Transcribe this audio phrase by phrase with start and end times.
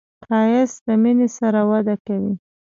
[0.25, 2.33] ښایست له مینې سره وده کوي